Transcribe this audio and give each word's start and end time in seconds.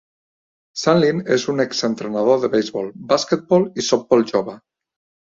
Sandlin 0.83 1.19
és 1.35 1.43
un 1.53 1.63
exentrenador 1.65 2.39
de 2.45 2.49
beisbol, 2.55 2.87
basquetbol 3.13 3.69
i 3.83 3.87
softbol 3.89 4.27
jove. 4.33 4.57